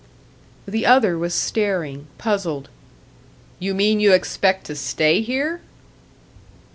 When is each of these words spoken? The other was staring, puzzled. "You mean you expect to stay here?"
The 0.67 0.83
other 0.87 1.15
was 1.15 1.35
staring, 1.35 2.07
puzzled. 2.17 2.69
"You 3.59 3.75
mean 3.75 3.99
you 3.99 4.13
expect 4.13 4.63
to 4.65 4.75
stay 4.75 5.21
here?" 5.21 5.61